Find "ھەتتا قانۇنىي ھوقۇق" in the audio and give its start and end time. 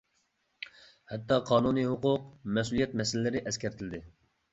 1.11-2.23